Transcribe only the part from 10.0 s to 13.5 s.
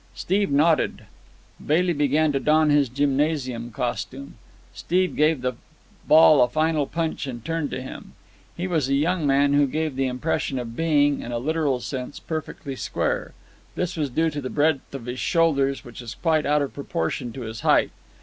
impression of being, in a literal sense, perfectly square.